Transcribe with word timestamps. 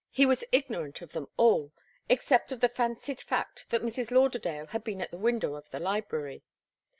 He 0.09 0.25
was 0.25 0.43
ignorant 0.51 1.03
of 1.03 1.11
them 1.11 1.27
all, 1.37 1.73
except 2.09 2.51
of 2.51 2.59
the 2.59 2.69
fancied 2.69 3.21
fact 3.21 3.67
that 3.69 3.83
Mrs. 3.83 4.09
Lauderdale 4.09 4.65
had 4.65 4.83
been 4.83 4.99
at 4.99 5.11
the 5.11 5.19
window 5.19 5.53
of 5.53 5.69
the 5.69 5.79
library. 5.79 6.43